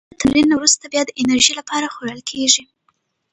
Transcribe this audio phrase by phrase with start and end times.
[0.09, 2.63] کېله د تمرین نه وروسته د بیا انرژي لپاره خوړل کېږي.